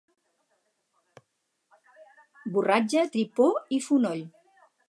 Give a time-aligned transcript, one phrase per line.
[2.57, 4.29] Borratja, tripó i fonoll